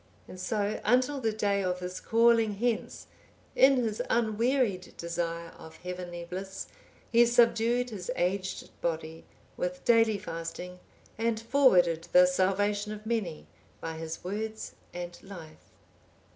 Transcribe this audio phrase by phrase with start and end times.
[0.27, 3.05] And so, until the day of his calling hence,
[3.55, 6.67] in his unwearied desire of heavenly bliss,
[7.11, 9.25] he subdued his aged body
[9.57, 10.79] with daily fasting,
[11.19, 13.45] and forwarded the salvation of many
[13.79, 15.69] by his words and life.